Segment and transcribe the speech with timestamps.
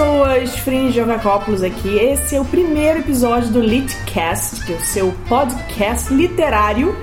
[0.00, 1.98] pessoas, Fringe Jogacópolis aqui.
[1.98, 6.96] Esse é o primeiro episódio do Litcast, que é o seu podcast literário.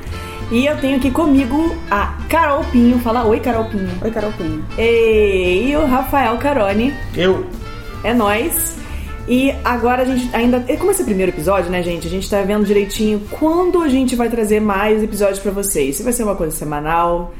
[0.52, 2.98] E eu tenho aqui comigo a Carol Pinho.
[3.00, 3.92] Fala oi, Carol Pinho.
[4.02, 4.66] Oi, Carol Pinho.
[4.80, 6.92] E o Rafael Caroni.
[7.16, 7.46] Eu.
[8.04, 8.78] É nós.
[9.28, 10.60] E agora a gente ainda.
[10.80, 12.08] Como esse é o primeiro episódio, né, gente?
[12.08, 15.98] A gente tá vendo direitinho quando a gente vai trazer mais episódios pra vocês.
[15.98, 17.32] Se vai ser uma coisa semanal,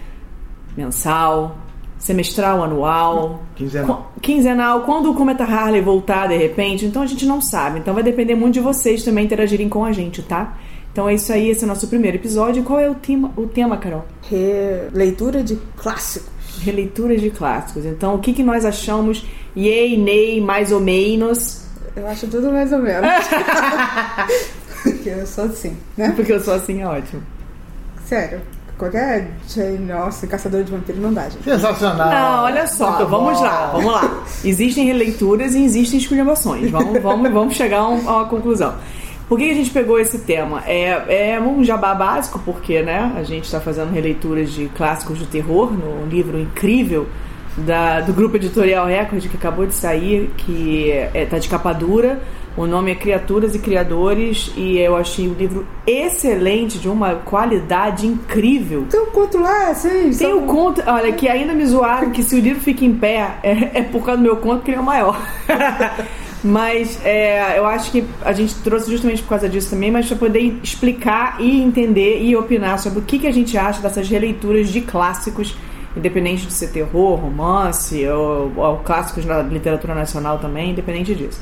[0.78, 1.58] mensal,
[1.98, 4.12] semestral, anual, Quinzenal.
[4.16, 7.80] qu- quinzenal, quando o Cometa Harley voltar de repente, então a gente não sabe.
[7.80, 10.56] Então vai depender muito de vocês também interagirem com a gente, tá?
[10.92, 12.64] Então é isso aí, esse é o nosso primeiro episódio.
[12.64, 14.06] Qual é o tema, o tema Carol?
[14.30, 16.30] Releitura de clássicos.
[16.64, 17.86] Releituras de clássicos.
[17.86, 19.24] Então, o que, que nós achamos?
[19.56, 21.66] Yay, nay, mais ou menos?
[21.96, 23.10] Eu acho tudo mais ou menos.
[24.84, 26.14] Porque eu sou assim, né?
[26.16, 27.22] Porque eu sou assim, é ótimo.
[28.06, 28.42] Sério.
[28.78, 31.44] Qualquer Jane Austen, caçador de vampiro, não dá, gente.
[31.44, 32.10] Sensacional.
[32.10, 33.44] Não, olha só, Muito vamos bom.
[33.44, 34.24] lá, vamos lá.
[34.46, 36.70] Existem releituras e existem esculhambações.
[36.70, 38.76] Vamos, vamos, vamos chegar a, um- a uma conclusão.
[39.28, 40.64] Por que que a gente pegou esse tema?
[40.66, 45.26] É, é um jabá básico, porque né, a gente está fazendo releituras de clássicos do
[45.26, 47.08] terror, no livro incrível
[47.58, 52.22] da- do grupo editorial Record, que acabou de sair, que está de capa dura.
[52.56, 58.08] O nome é Criaturas e Criadores, e eu achei o livro excelente, de uma qualidade
[58.08, 58.88] incrível.
[58.90, 60.10] Tem um conto lá, assim.
[60.10, 63.38] Tem o conto, olha, que ainda me zoaram que se o livro fica em pé
[63.44, 65.20] é, é por causa do meu conto que ele é o maior.
[66.44, 70.18] mas é, eu acho que a gente trouxe justamente por causa disso também, mas para
[70.18, 74.70] poder explicar e entender e opinar sobre o que, que a gente acha dessas releituras
[74.70, 75.56] de clássicos,
[75.98, 81.40] independente de ser terror, romance ou, ou clássicos na literatura nacional também, independente disso.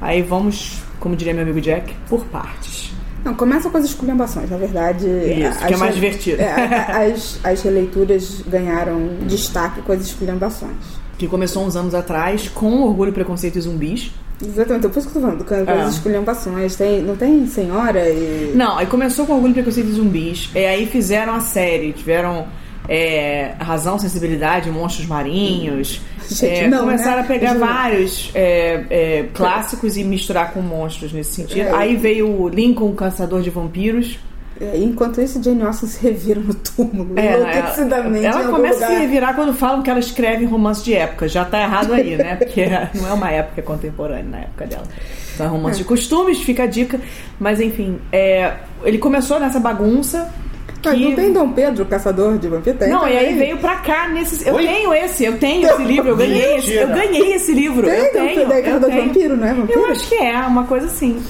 [0.00, 2.90] Aí vamos, como diria meu amigo Jack, por partes.
[3.22, 5.06] Não, começa com as esculhambações, na verdade.
[5.06, 6.40] Isso, que é mais divertido.
[6.40, 10.72] é, as, as releituras ganharam destaque com as esculhambações.
[11.18, 14.10] Que começou uns anos atrás com Orgulho, Preconceito e Zumbis.
[14.42, 15.82] Exatamente, por isso que eu tô falando, com É.
[15.82, 16.74] as esculhambações.
[16.76, 18.52] Tem, não tem senhora e.
[18.54, 20.48] Não, aí começou com Orgulho, Preconceito e Zumbis.
[20.54, 21.92] E aí fizeram a série.
[21.92, 22.46] Tiveram
[22.88, 26.00] é, Razão, Sensibilidade, Monstros Marinhos.
[26.28, 27.22] Gente, É, não, começaram né?
[27.22, 27.60] a pegar Juro.
[27.66, 31.66] vários é, é, clássicos e misturar com monstros nesse sentido.
[31.68, 31.74] É.
[31.74, 34.18] Aí veio o Lincoln, Caçador de Vampiros.
[34.60, 37.32] É, enquanto isso, Jane Austen se revira no túmulo, É,
[38.26, 39.00] ela algum começa a se lugar.
[39.00, 41.26] revirar quando falam que ela escreve romance de época.
[41.28, 42.36] Já tá errado aí, né?
[42.36, 44.82] Porque não é uma época contemporânea na época dela.
[45.34, 47.00] Então é romance de costumes, fica a dica.
[47.38, 47.98] Mas enfim,
[48.84, 50.30] ele começou nessa bagunça.
[50.82, 50.88] Que...
[50.96, 52.76] não tem Dom Pedro, caçador de vampiro?
[52.78, 53.38] Tem Não, e aí também.
[53.38, 54.48] veio pra cá nesse.
[54.48, 54.66] Eu Oi?
[54.66, 56.72] tenho esse, eu tenho esse livro, eu ganhei esse.
[56.74, 57.82] Eu ganhei esse livro.
[57.86, 58.34] Tem, eu Dom tenho.
[58.34, 59.06] Pedro, é eu caçador de tenho.
[59.08, 59.80] vampiro, não é vampiro?
[59.80, 61.22] Eu acho que é, uma coisa assim.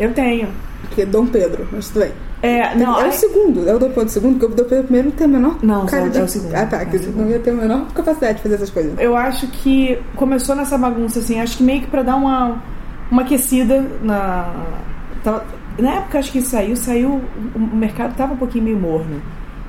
[0.00, 0.48] Eu tenho.
[0.90, 2.12] Que é Dom Pedro, mas tudo bem.
[2.42, 4.96] É, não, é aí- o segundo, é o Dom Pedro II, porque o Dom Pedro
[4.96, 6.18] I não tem a menor Não, cara é o- de...
[6.18, 7.22] é o segundo, Ah, tá, é o que segundo.
[7.24, 8.92] não ia ter a menor capacidade de fazer essas coisas.
[8.98, 12.62] eu acho que começou nessa bagunça, assim, acho que meio que pra dar uma,
[13.10, 14.52] uma aquecida na.
[15.22, 15.44] tava-
[15.78, 17.20] na época acho que saiu, saiu.
[17.54, 19.20] O mercado tava um pouquinho meio morno.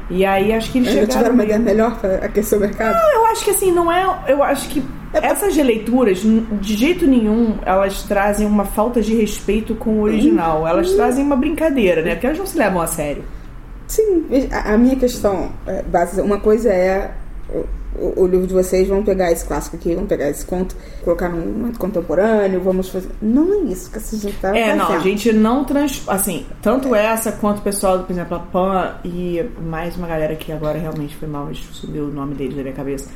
[0.10, 1.18] E aí acho que eles Ainda chegaram.
[1.18, 2.96] tiveram uma meio- ideia melhor pra aquecer o mercado?
[3.14, 4.06] Eu acho que assim, não é.
[4.28, 4.84] Eu acho que
[5.14, 6.20] essas releituras,
[6.62, 10.68] de jeito nenhum, elas trazem uma falta de respeito com o original.
[10.68, 12.12] Elas trazem uma brincadeira, né?
[12.12, 13.24] Porque elas não se levam a sério.
[13.88, 17.12] Sim, a, a minha questão, é, base, uma coisa é
[18.00, 20.76] o, o- o livro de vocês, vão pegar esse clássico aqui, vão pegar esse conto,
[21.04, 23.10] colocar num momento contemporâneo, vamos fazer.
[23.22, 25.04] Não é isso que essa gente tá É, não, a fazendo.
[25.04, 26.04] gente não trans.
[26.08, 30.52] Assim, tanto essa quanto o pessoal, por exemplo, a Pan e mais uma galera que
[30.52, 33.10] agora realmente foi mal, subiu o nome deles da minha cabeça.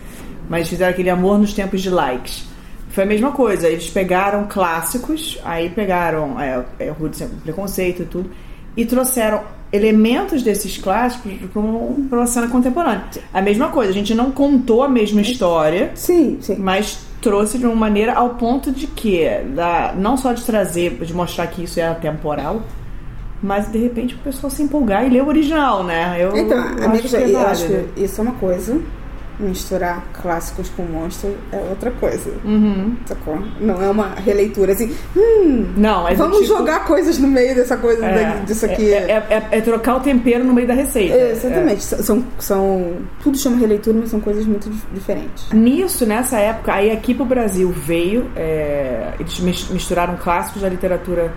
[0.49, 2.47] Mas fizeram aquele amor nos tempos de likes.
[2.89, 8.05] Foi a mesma coisa, eles pegaram clássicos, aí pegaram é, é, Rude Sem Preconceito e
[8.05, 8.31] tudo,
[8.75, 13.03] e trouxeram elementos desses clássicos para uma cena contemporânea.
[13.33, 16.55] A mesma coisa, a gente não contou a mesma história, Sim, sim.
[16.57, 21.13] mas trouxe de uma maneira ao ponto de que da, não só de trazer, de
[21.13, 22.61] mostrar que isso é temporal,
[23.43, 26.17] mas de repente o pessoal se empolgar e ler o original, né?
[26.19, 28.81] Eu, Então, eu a minha acho que é eu acho que isso é uma coisa,
[29.39, 32.29] misturar clássicos com monstro é outra coisa.
[32.43, 32.95] Uhum.
[33.05, 33.39] Sacou?
[33.59, 37.77] Não é uma releitura assim, hum, Não, é vamos tipo- jogar coisas no meio dessa
[37.77, 38.91] coisa, é, disso aqui.
[38.93, 41.15] É, é- é- é trocar o tempero no meio da receita.
[41.15, 41.83] É, exatamente.
[41.83, 42.93] São, são.
[43.23, 45.51] Tudo chama releitura, mas são coisas muito dif- diferentes.
[45.53, 51.31] Nisso, nessa época, aí aqui pro Brasil veio, é, eles mis- misturaram clássicos da literatura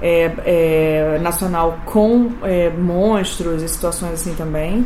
[0.00, 4.84] é, é, nacional com é, monstros e situações assim também.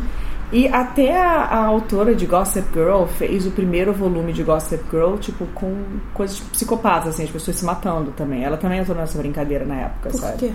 [0.53, 5.17] E até a, a autora de Gossip Girl fez o primeiro volume de Gossip Girl,
[5.17, 5.75] tipo, com
[6.15, 8.45] coisas psicopatas, assim, as pessoas se matando também.
[8.45, 10.39] Ela também entrou nessa brincadeira na época, Por sabe?
[10.39, 10.53] quê?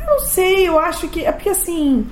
[0.00, 1.24] Eu não sei, eu acho que.
[1.24, 2.06] É porque assim.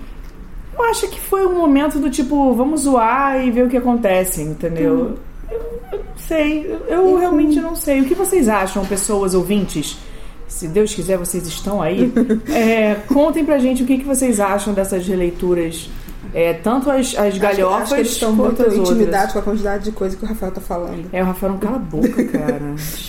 [0.76, 4.42] Eu acho que foi um momento do tipo, vamos zoar e ver o que acontece,
[4.42, 5.18] entendeu?
[5.50, 5.58] Eu
[5.92, 8.00] não sei, eu realmente não sei.
[8.00, 9.98] O que vocês acham, pessoas ouvintes?
[10.46, 12.12] Se Deus quiser, vocês estão aí.
[12.48, 15.90] É, contem pra gente o que, que vocês acham dessas releituras.
[16.34, 18.88] É, tanto as, as galhofas acho que eles estão quanto muito as outras.
[18.90, 21.08] intimidados com a quantidade de coisa que o Rafael tá falando.
[21.12, 22.60] É, o Rafael não cala a boca, cara.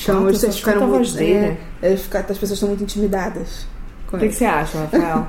[0.01, 0.91] Então, só ficaram muito.
[0.97, 1.57] voz dele.
[1.81, 3.65] É, eles ficaram- as pessoas estão muito intimidadas.
[4.09, 5.27] com O que, que você acha, Rafael?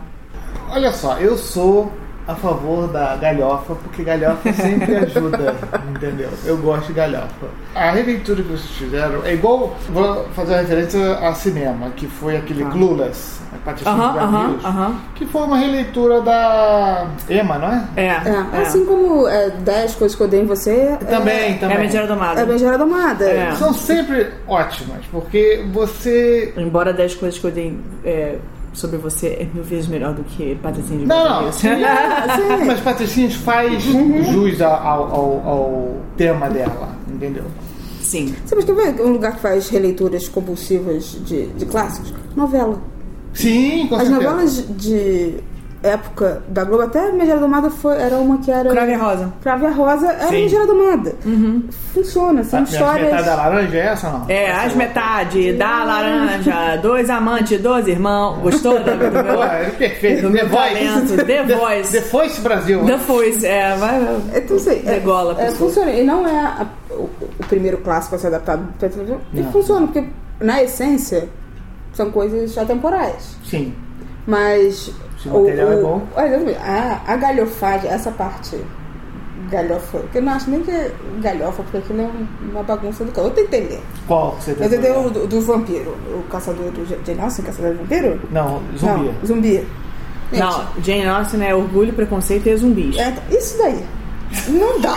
[0.71, 1.93] Olha só, eu sou
[2.31, 5.55] a favor da galhofa, porque galhofa sempre ajuda,
[5.95, 6.29] entendeu?
[6.45, 7.47] Eu gosto de galhofa.
[7.75, 12.37] A releitura que vocês fizeram é igual, vou fazer uma referência a cinema, que foi
[12.37, 12.71] aquele Ah.
[12.71, 14.95] Clueless, a Patricia Aham, aham, Gabriels, aham.
[15.15, 17.85] que foi uma releitura da Emma, não é?
[17.97, 20.97] É, É, Assim como é, 10 coisas que eu odeio em você.
[21.09, 21.79] Também, é, É a também.
[21.81, 22.41] Mentira Domada.
[22.41, 23.25] É bem gerada amada.
[23.25, 23.53] É.
[23.57, 28.37] São sempre ótimas, porque você Embora 10 coisas que eu dei é,
[28.73, 31.43] sobre você é mil vezes melhor do que Patricinha de Não.
[31.43, 31.59] Hills.
[31.61, 31.69] Sim.
[32.67, 37.45] Mas Patricinhas faz jus ao, ao- ao tema dela, entendeu?
[38.01, 38.35] Sim.
[38.47, 42.13] Sabe que ver um lugar que faz releituras compulsivas de, de clássicos?
[42.37, 42.81] Novela.
[43.35, 44.23] Sim, com As certeza.
[44.31, 45.35] novelas de
[45.83, 48.69] época da Globo, até Megera Domada foi, era uma que era.
[48.71, 49.33] Crave Rosa.
[49.43, 50.43] Crave Rosa era Sim.
[50.43, 51.15] Megera Domada.
[51.95, 53.05] Funciona, são A minha histórias.
[53.11, 54.25] metade da laranja é essa ou não?
[54.29, 58.39] É, as metade da laranja, dois amantes, dois irmãos.
[58.43, 60.23] Gostou do, do Pô, meu, é perfeito.
[60.23, 60.75] do meu The Voice.
[60.75, 61.27] talento?
[61.27, 61.93] The Voice.
[61.93, 62.85] The Voice Brasil.
[62.85, 64.21] The Voice, é, vai.
[64.37, 65.91] Então, assim, é, Degola a é, funciona.
[65.91, 67.05] E não é a- o,
[67.39, 69.21] o primeiro clássico a ser adaptado pra televisão.
[69.33, 69.53] E Não.
[69.53, 70.05] funciona, porque
[70.41, 71.29] na essência
[71.93, 73.37] são coisas atemporais.
[73.45, 73.75] Sim.
[74.27, 74.93] Mas.
[75.23, 76.03] Se o material é bom.
[76.17, 78.57] Olha, a, a galhofagem, essa parte
[79.51, 83.05] galhofa, que eu não acho nem que é galhofa, porque aquilo é um- uma bagunça
[83.05, 83.25] do cão.
[83.25, 83.83] Eu tô entendendo.
[84.07, 84.67] Qual que você Eu tem?
[84.67, 88.21] entendi o do, do vampiro, o caçador do Jane Austen, caçador de vampiro?
[88.31, 89.07] Não, zumbi.
[89.21, 89.67] Não, zumbi.
[90.33, 92.97] Gente, Não, Jane Austen é orgulho, preconceito e zumbis.
[92.97, 93.85] é, isso daí.
[94.49, 94.95] Não dá.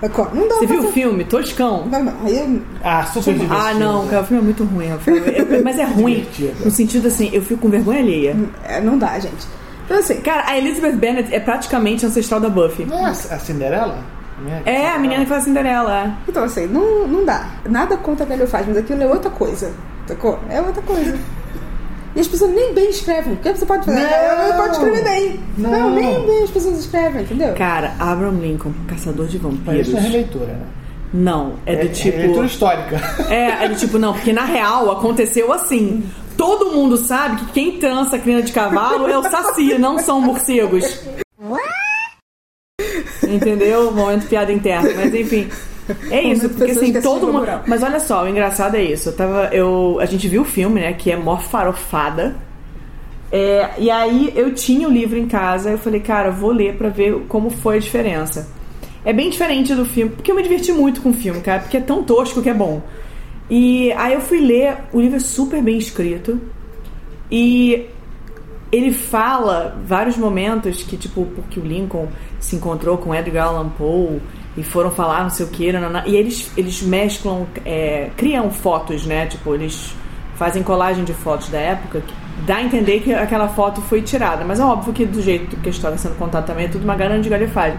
[0.00, 1.24] Não dá Você viu o filme?
[1.24, 1.84] Toscão?
[1.86, 2.14] Não, não.
[2.24, 3.60] Aí eu, Ah, super divertido.
[3.60, 4.86] Ah, não, cara, o filme é muito ruim.
[4.86, 6.64] É- mas é ruim Divertido.
[6.64, 8.36] no sentido assim, eu fico com vergonha alheia.
[8.64, 9.46] é, não dá, gente.
[9.84, 12.84] Então, assim, Cara, a Elizabeth Bennet é praticamente ancestral da Buffy.
[12.84, 13.98] Não é a Cinderela?
[14.64, 15.92] É, a menina que faz Cinderela.
[16.04, 16.12] é.
[16.28, 17.46] então, assim não, não dá.
[17.68, 19.72] Nada contra a galhofagem, mas aquilo é outra coisa.
[20.06, 20.38] Sacou?
[20.48, 21.18] É outra coisa.
[22.18, 23.36] E as pessoas nem bem escrevem.
[23.36, 24.00] Porque você pode fazer.
[24.00, 24.10] Não.
[24.10, 25.40] Ela pode escrever bem.
[25.56, 25.90] Não.
[25.90, 27.54] nem bem as pessoas escrevem, entendeu?
[27.54, 29.86] Cara, Abraham Lincoln, caçador de vampiros.
[29.86, 30.66] isso não é releitura, né?
[31.14, 32.16] Não, é do tipo.
[32.16, 33.00] releitura histórica.
[33.30, 36.10] É, é do tipo, não, porque na real aconteceu assim.
[36.36, 41.00] Todo mundo sabe que quem trança crina de cavalo é o saci, não são morcegos.
[43.22, 43.92] Entendeu?
[43.92, 45.48] Momento piada interna, mas enfim.
[46.10, 47.40] É isso, porque assim, todo mundo.
[47.40, 47.62] Moral.
[47.66, 49.08] Mas olha só, o engraçado é isso.
[49.08, 49.48] Eu tava.
[49.52, 50.92] Eu, a gente viu o filme, né?
[50.92, 52.36] Que é mó farofada.
[53.30, 56.88] É, e aí eu tinha o livro em casa, eu falei, cara, vou ler pra
[56.88, 58.48] ver como foi a diferença.
[59.04, 61.76] É bem diferente do filme, porque eu me diverti muito com o filme, cara, porque
[61.76, 62.82] é tão tosco que é bom.
[63.50, 66.40] E aí eu fui ler, o livro é super bem escrito.
[67.30, 67.86] E
[68.70, 72.08] ele fala vários momentos que, tipo, porque o Lincoln
[72.38, 74.20] se encontrou com Edgar Allan Poe
[74.58, 79.06] e foram falar não sei o que, nanana, e eles, eles mesclam, é, criam fotos,
[79.06, 79.26] né?
[79.26, 79.94] Tipo, eles
[80.34, 82.12] fazem colagem de fotos da época que
[82.44, 85.68] dá a entender que aquela foto foi tirada, mas é óbvio que do jeito que
[85.68, 87.78] a história sendo contada também é tudo uma grande galhofagem.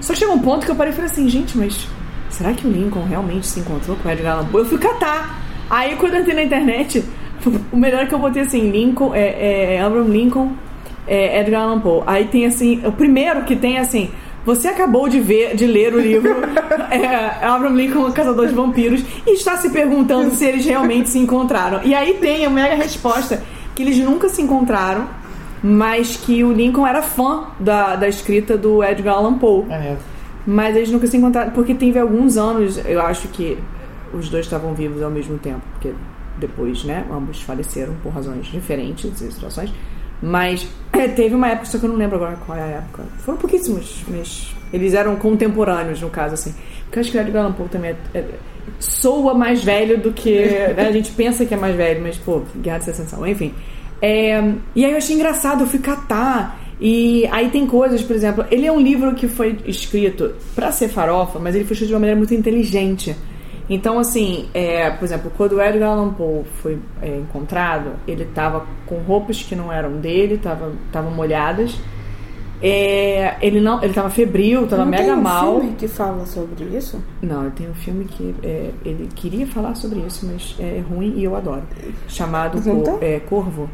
[0.00, 1.86] Só chegou um ponto que eu parei e falei assim, gente, mas
[2.28, 4.62] será que o Lincoln realmente se encontrou com o Edgar Allan Poe?
[4.62, 5.40] Eu fui catar.
[5.70, 7.04] Aí quando eu entrei na internet,
[7.72, 10.52] o melhor é que eu botei assim, Lincoln, é, é Abraham Lincoln,
[11.06, 12.02] é, Edgar Allan Poe.
[12.04, 14.10] Aí tem assim, o primeiro que tem assim,
[14.44, 16.34] você acabou de ver, de ler o livro
[16.90, 21.80] é, Abraham Lincoln, Caçador de Vampiros, e está se perguntando se eles realmente se encontraram.
[21.82, 23.42] E aí tem a mega resposta
[23.74, 25.08] que eles nunca se encontraram,
[25.62, 29.64] mas que o Lincoln era fã da, da escrita do Edgar Allan Poe.
[29.70, 29.98] É mesmo.
[30.46, 33.56] Mas eles nunca se encontraram, porque teve alguns anos, eu acho que
[34.12, 35.92] os dois estavam vivos ao mesmo tempo, porque
[36.38, 39.72] depois, né, ambos faleceram por razões diferentes e situações.
[40.22, 43.04] Mas é, teve uma época, só que eu não lembro agora qual é a época.
[43.18, 46.54] Foram pouquíssimos, mas eles eram contemporâneos, no caso, assim.
[46.84, 48.24] Porque eu acho que o Edgar Allan Poe também é, é,
[48.78, 50.30] soa mais velho do que.
[50.76, 53.54] né, a gente pensa que é mais velho, mas, pô, Guerra de Secessão, enfim.
[54.00, 54.42] É,
[54.74, 56.60] e aí eu achei engraçado, eu fui catar.
[56.80, 60.88] E aí tem coisas, por exemplo, ele é um livro que foi escrito pra ser
[60.88, 63.16] farofa, mas ele foi escrito de uma maneira muito inteligente.
[63.68, 68.66] Então, assim, é, por exemplo, quando o Edgar Allan Poe foi é, encontrado, ele tava
[68.86, 71.78] com roupas que não eram dele, estavam molhadas.
[72.62, 75.60] É, ele não, ele tava febril, tava não mega tem um mal.
[75.60, 77.02] filme que fala sobre isso?
[77.20, 81.24] Não, tem um filme que é, ele queria falar sobre isso, mas é ruim e
[81.24, 81.62] eu adoro.
[82.08, 82.92] Chamado tá?
[83.00, 83.68] é, Corvo.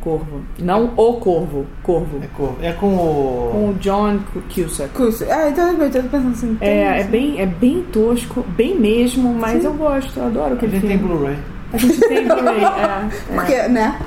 [0.00, 0.40] Corvo.
[0.58, 2.18] Não o Corvo, Corvo.
[2.22, 3.50] É com, é com o.
[3.52, 4.18] Com o John
[4.54, 4.90] Cusack.
[4.94, 5.24] Curso.
[5.30, 6.58] Ah, então eu tô pensando assim.
[6.60, 10.72] É, é bem, é bem tosco, bem mesmo, mas eu gosto, eu adoro A aquele
[10.72, 11.14] gente tem filme.
[11.14, 11.36] Blu-ray.
[11.72, 13.34] A gente tem Blu-ray, é, é.
[13.34, 13.98] Porque, né?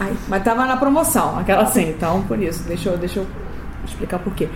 [0.00, 3.26] Ai, mas tava na promoção, aquela assim, então por isso, deixa eu, deixa eu
[3.84, 4.48] explicar por quê.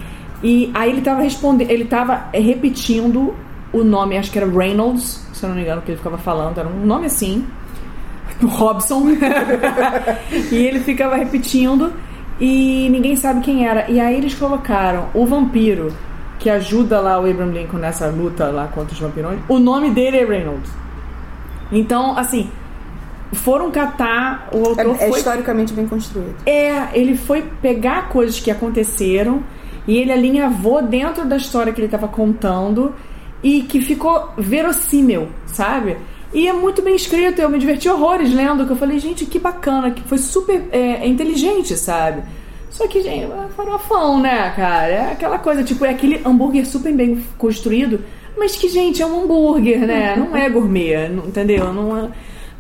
[0.43, 3.35] E aí ele tava respondendo, ele tava eh, repetindo
[3.73, 6.59] o nome, acho que era Reynolds, se eu não me engano, que ele ficava falando,
[6.59, 7.47] era um nome assim,
[8.43, 9.05] Robson.
[10.53, 11.93] e ele ficava repetindo
[12.41, 13.91] e ninguém sabe quem era.
[13.91, 15.93] E aí eles colocaram o vampiro
[16.39, 19.41] que ajuda lá o Abraham Lincoln nessa luta lá contra os vampirões.
[19.49, 20.71] O nome dele é Reynolds.
[21.73, 22.51] Então, assim,
[23.33, 26.35] foram catar o autor É, é foi historicamente bem construído.
[26.45, 29.43] é, ele foi pegar coisas que aconteceram
[29.87, 32.95] e ele alinhavou dentro da história que ele estava contando
[33.43, 35.97] e que ficou verossímil, sabe?
[36.33, 39.39] E é muito bem escrito, eu me diverti horrores lendo, que eu falei, gente, que
[39.39, 42.23] bacana, que foi super é, inteligente, sabe?
[42.71, 44.87] Só que, gente, é farofão, né, cara?
[44.89, 48.01] É aquela coisa, tipo, é aquele hambúrguer super bem construído,
[48.37, 50.15] mas que, gente, é um hambúrguer, né?
[50.19, 51.73] Não é gourmet, não- entendeu?
[51.73, 52.09] Não é,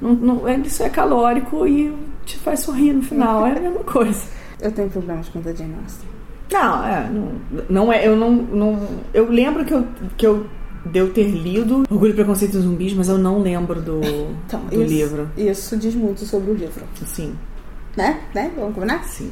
[0.00, 1.92] não, não, é- isso é calórico e
[2.24, 4.22] te faz sorrir no final, é a mesma coisa.
[4.60, 6.08] Eu tenho problemas com a Jane Austen.
[6.50, 7.32] Não, é, não,
[7.68, 8.78] não é, eu não, não,
[9.12, 10.46] eu lembro que eu, que eu
[10.90, 14.00] de eu ter lido Orgulho, Preconceito e Zumbis, mas eu não lembro do,
[14.46, 16.84] Então, do isso, livro, Isso diz muito sobre o livro.
[17.04, 17.34] sim,
[17.96, 18.20] Né?
[18.34, 18.50] Né?
[18.56, 19.04] Vamos combinar?
[19.04, 19.30] sim.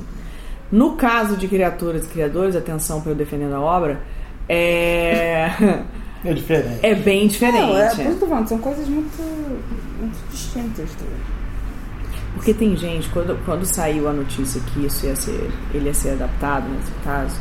[0.73, 4.00] No caso de Criaturas e Criadores, atenção para eu defendendo a obra,
[4.49, 5.50] é,
[6.25, 6.78] É diferente.
[6.82, 7.61] é bem diferente.
[7.61, 9.23] Não, é por isso falando, são coisas muito,
[10.00, 10.88] muito distintas.
[12.34, 16.11] Porque tem gente, quando, quando saiu a notícia que isso ia ser, ele ia ser
[16.12, 17.37] adaptado nesse caso,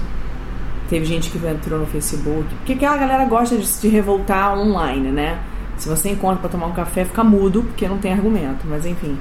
[0.90, 5.40] teve gente que entrou no Facebook, porque aquela galera gosta de se revoltar online, né?
[5.78, 9.18] Se você encontra pra tomar um café, fica mudo, porque não tem argumento, mas enfim.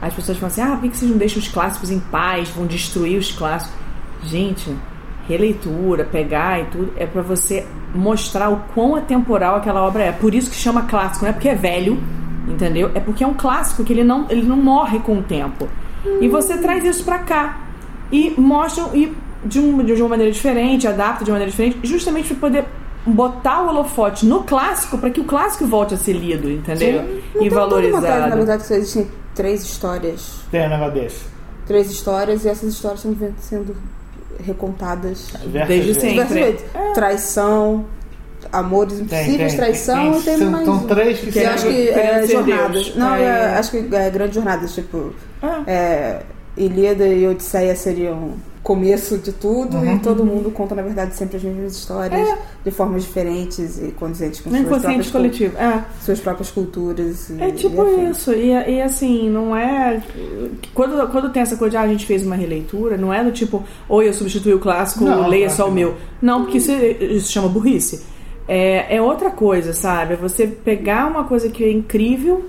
[0.00, 2.66] As pessoas falam assim, ah, por que vocês não deixam os clássicos em paz, vão
[2.66, 3.74] destruir os clássicos?
[4.24, 4.74] Gente,
[5.28, 10.12] releitura, pegar e tudo, é pra você mostrar o quão atemporal aquela obra é.
[10.12, 12.02] Por isso que chama clássico, não é porque é velho,
[12.48, 12.90] entendeu?
[12.94, 15.68] É porque é um clássico que ele não, ele não morre com o tempo.
[16.20, 17.60] E você traz isso pra cá
[18.10, 22.28] e mostra e de, um, de uma maneira diferente, adapta de uma maneira diferente, justamente
[22.34, 22.64] para poder
[23.06, 27.02] botar o holofote no clássico para que o clássico volte a ser lido, entendeu?
[27.02, 28.36] Não e tem toda uma tese, na valorizado.
[28.36, 30.40] verdade, que só existem três histórias.
[30.50, 31.20] Tem um negócio desse.
[31.66, 33.76] Três histórias e essas histórias estão sendo
[34.44, 36.24] recontadas Diversas Desde sempre.
[36.34, 36.60] vezes.
[36.94, 37.84] Traição,
[38.52, 39.56] amores impossíveis, tem.
[39.56, 40.86] traição Tem- e tem são- mais são um.
[40.86, 42.72] três que eu querem- acho que é jornadas.
[42.84, 42.96] Deus.
[42.96, 43.22] Não, É.
[43.22, 45.62] é, acho que é grandes jornadas, tipo Ah.
[45.66, 46.22] é,
[46.56, 48.32] Ilíada e Odisseia seriam
[48.62, 49.96] começo de tudo Uhum.
[49.96, 52.28] e todo mundo conta na verdade sempre as mesmas histórias
[52.62, 55.56] de formas diferentes e condizentes com No suas inconsciente próprias, coletivo.
[55.58, 55.84] É.
[56.02, 57.30] suas próprias culturas.
[57.30, 60.02] E, É tipo e isso, e, e assim, não é.
[60.74, 63.32] Quando, quando tem essa coisa de ah, a gente fez uma releitura, não é do
[63.32, 65.94] tipo, oi, eu substituí o clássico, Não, leia só o meu.
[66.20, 68.02] Não, porque isso, isso chama burrice.
[68.46, 70.14] É, é outra coisa, sabe?
[70.14, 72.44] É você pegar uma coisa que é incrível,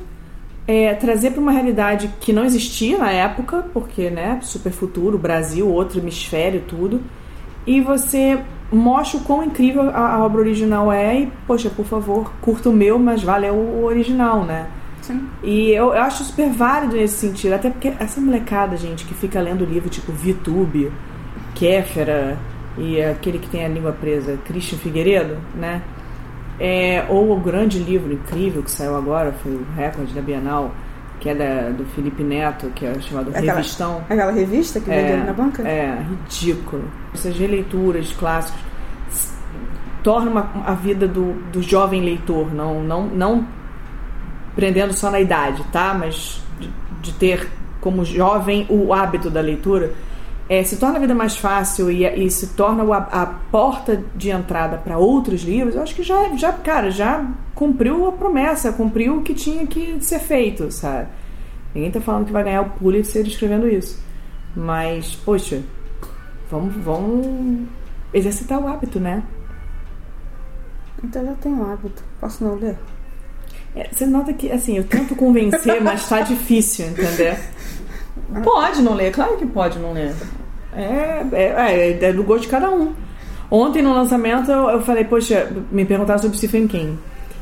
[0.72, 5.68] é, trazer para uma realidade que não existia na época, porque, né, super futuro, Brasil,
[5.68, 7.02] outro hemisfério, tudo,
[7.68, 8.40] e você
[8.72, 12.74] mostra o quão incrível a, a obra original é e, poxa, por favor, curta o
[12.74, 14.68] meu, mas valeu o original, né?
[15.02, 15.28] Sim.
[15.44, 19.42] E eu, eu acho super válido nesse sentido, até porque essa molecada, gente, que fica
[19.42, 20.90] lendo livro tipo VTube,
[21.54, 22.38] Kéfera
[22.78, 25.82] e aquele que tem a língua presa, Christian Figueiredo, né?
[26.64, 30.72] É, ou o grande livro incrível que saiu agora, foi o recorde da Bienal,
[31.20, 34.04] que é da, do Felipe Neto, que é chamado Aquela- Revistão.
[34.08, 35.68] Aquela revista que venderam na banca?
[35.68, 36.84] É, ridículo.
[37.16, 38.62] Essas releituras clássicos
[40.04, 43.48] tornam uma- a vida do, do jovem leitor, não, não, não
[44.56, 45.96] prendendo só na idade, tá?
[45.98, 46.70] Mas de,
[47.02, 47.48] de ter
[47.80, 49.94] como jovem o hábito da leitura,
[50.52, 54.32] é, se torna a vida mais fácil e, e se torna a, a porta de
[54.32, 59.20] entrada para outros livros, eu acho que já, já, cara, já cumpriu a promessa, cumpriu
[59.20, 61.08] o que tinha que ser feito, sabe?
[61.74, 63.98] Ninguém tá falando que vai ganhar o Pulitzer escrevendo isso.
[64.54, 65.64] Mas, poxa,
[66.50, 67.70] vamos, vamos
[68.14, 69.24] exercitar o hábito, né?
[71.02, 72.04] Então eu tenho hábito.
[72.20, 72.78] Posso não ler?
[73.74, 77.38] É, você nota que, assim, eu tento convencer, mas tá difícil, entendeu?
[78.44, 80.14] Pode não ler, claro que pode não ler.
[80.76, 82.94] É, é, é, é do gosto de cada um.
[83.50, 86.98] Ontem no lançamento eu, eu falei, poxa, me perguntaram sobre Stephen King.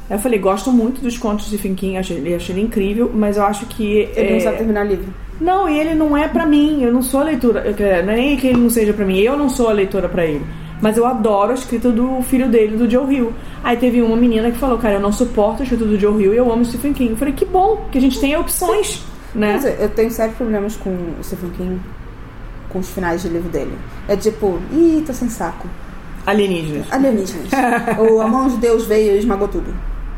[0.09, 3.43] Eu falei, gosto muito dos contos de Stephen King, achei, achei ele incrível, mas eu
[3.43, 4.09] acho que.
[4.15, 5.13] Ele é, não sabe terminar livro.
[5.39, 6.83] Não, e ele não é pra mim.
[6.83, 7.63] Eu não sou a leitura.
[8.03, 9.19] Não é nem que ele não seja pra mim.
[9.19, 10.43] Eu não sou a leitora pra ele.
[10.81, 13.31] Mas eu adoro a escrita do filho dele, do Joe Hill.
[13.63, 16.33] Aí teve uma menina que falou, cara, eu não suporto a escrita do Joe Hill
[16.33, 17.11] e eu amo Stephen King.
[17.11, 19.03] Eu falei, que bom que a gente tem opções.
[19.35, 19.53] né?
[19.53, 21.79] Mas eu- eu tenho sérios problemas com o Stephen King,
[22.69, 23.77] com os finais de livro dele.
[24.07, 25.67] É tipo, ih, tô sem saco.
[26.25, 26.87] Alienígenas.
[26.91, 27.49] Alienígenas.
[27.97, 29.73] Ou a mão de Deus veio e esmagou tudo.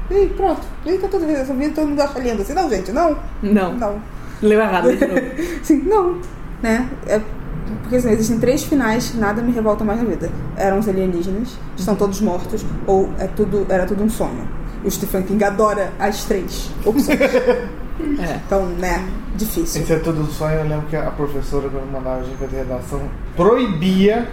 [0.10, 0.62] Ih, pronto.
[0.86, 2.53] Ih, tá tudo resolvido, todo mundo acha lindo assim.
[2.53, 3.17] Não, gente, não.
[3.41, 3.74] Não.
[3.75, 4.01] Não.
[4.41, 5.22] Leu errado de novo.
[5.63, 6.20] Sim, não.
[6.62, 6.89] Né?
[7.08, 7.22] É,
[7.81, 10.29] porque assim, existem três finais que nada me revolta mais na vida.
[10.58, 14.48] Eram os alienígenas, estão todos mortos, ou é tudo, era tudo um sonho.
[14.84, 17.20] E o Stephen King adora as três opções.
[18.20, 18.39] É.
[18.46, 19.81] Então, né, difícil.
[19.81, 20.60] Esse é tudo um sonho.
[20.60, 23.01] Eu lembro que a professora, quando mandava a gente fazer redação,
[23.36, 24.27] proibia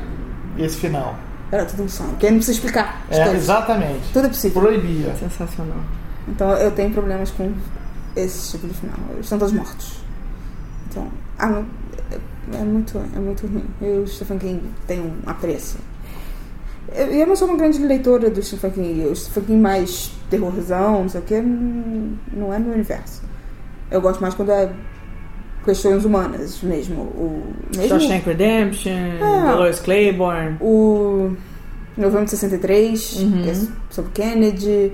[0.58, 1.16] esse final.
[1.50, 2.10] Era tudo um sonho.
[2.10, 3.02] Porque aí não precisa explicar.
[3.10, 3.42] É, coisas.
[3.42, 4.12] exatamente.
[4.12, 4.62] Tudo é possível.
[4.62, 5.14] Proibia.
[5.16, 5.78] Sensacional.
[6.26, 7.52] Então eu tenho problemas com
[8.14, 8.96] esse tipo de final.
[9.10, 10.00] Eles estão todos mortos.
[10.90, 11.08] Então,
[11.38, 11.62] ah,
[12.10, 13.64] é, é muito, é muito ruim.
[13.80, 15.78] Eu, o Stephen King, tem um apreço.
[16.94, 19.06] Eu, eu não sou uma grande leitora do Stephen King.
[19.06, 23.22] O Stephen King mais terrorzão, não sei o que, não, não é meu universo.
[23.90, 24.70] Eu gosto mais quando é
[25.64, 27.02] questões humanas mesmo.
[27.02, 27.42] O,
[27.76, 29.52] mesmo Shawshank Redemption, Ah.
[29.52, 30.56] Dolores Claiborne.
[30.60, 31.36] o
[31.96, 33.42] Novembro de 63, Uhum.
[33.42, 33.54] que é
[33.90, 34.92] sobre Kennedy.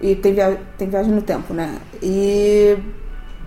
[0.00, 1.76] E tem, via tem Viagem no Tempo, né?
[2.02, 2.76] E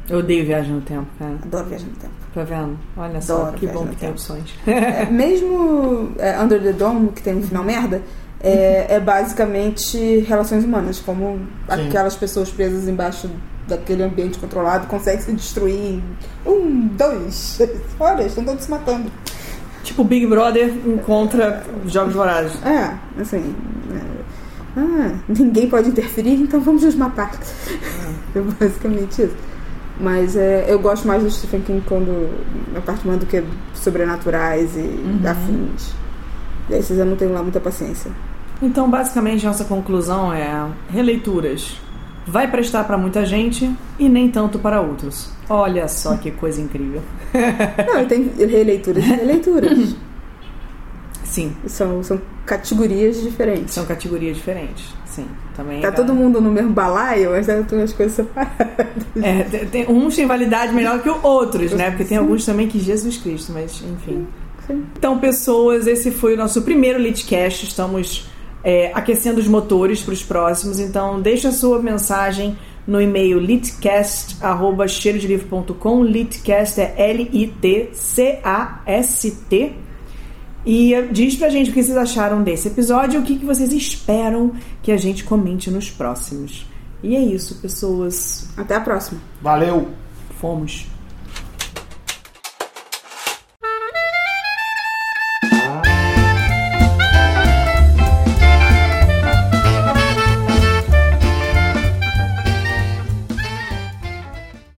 [0.10, 1.34] Eu odeio Viagem no Tempo, cara.
[1.44, 2.14] Adoro Viagem no Tempo.
[2.34, 2.78] Tá vendo?
[2.96, 4.54] Olha só, Adoro que bom que tem opções.
[4.68, 8.02] É, mesmo é, Under the Dome, que tem um final merda,
[8.40, 11.88] é, é basicamente relações humanas, como Sim.
[11.88, 13.30] aquelas pessoas presas embaixo
[13.68, 16.04] daquele ambiente controlado conseguem se destruir em
[16.46, 17.60] um, dois.
[18.26, 19.12] Estão todos se matando.
[19.84, 22.58] tipo, Big Brother encontra Jogos Vorazes.
[22.64, 23.56] É, assim.
[23.92, 24.26] é,
[24.78, 27.32] ah, ninguém pode interferir, então vamos nos matar.
[28.36, 29.36] É basicamente isso.
[30.00, 32.30] Mas é, eu gosto mais do Stephen King quando
[32.76, 33.42] a parte mais do que
[33.74, 35.94] sobrenaturais e afins.
[36.68, 38.12] Desses eu não tenho lá muita paciência.
[38.62, 41.80] Então, basicamente, nossa conclusão é: releituras.
[42.28, 45.30] Vai prestar para muita gente e nem tanto para outros.
[45.48, 47.02] Olha só que coisa incrível.
[47.94, 49.96] Não, tem releituras e releituras.
[51.24, 53.74] Sim, são, são categorias diferentes.
[53.74, 54.86] são categorias diferentes.
[55.06, 55.82] Sim, também.
[55.82, 58.56] Tá é- todo mundo no mesmo balaio, mas tem umas coisas separadas.
[59.22, 61.90] É, tem, tem- uns têm validade melhor que outros, né?
[61.92, 64.26] Porque tem alguns também que Jesus Cristo, mas enfim.
[64.66, 64.86] Sim.
[64.98, 67.66] Então, pessoas, esse foi o nosso primeiro Litcast.
[67.66, 68.28] Estamos
[68.66, 70.80] é, aquecendo os motores para os próximos.
[70.80, 74.44] Então, deixa a sua mensagem no e-mail litcast.com.
[76.04, 77.96] Litcast é L-I-T-C-A-S-T.
[80.66, 83.72] E diz pra gente o que vocês acharam desse episódio e o que, que vocês
[83.72, 86.66] esperam que a gente comente nos próximos.
[87.04, 88.50] E é isso, pessoas.
[88.58, 89.22] Até a próxima.
[89.44, 89.90] Valeu!
[90.42, 90.95] Fomos.